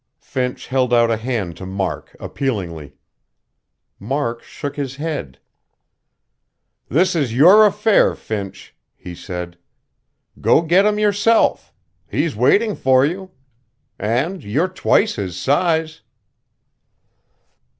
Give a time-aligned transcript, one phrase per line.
[0.17, 2.95] Finch held out a hand to Mark, appealingly.
[3.99, 5.37] Mark shook his head.
[6.89, 9.59] "This is your affair, Finch," he said.
[10.39, 11.71] "Go get him, yourself.
[12.09, 13.29] He's waiting for you.
[13.99, 16.01] And you're twice his size."